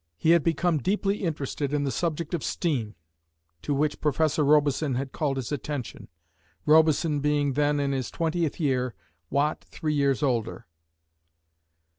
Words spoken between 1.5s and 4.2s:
in the subject of steam, to which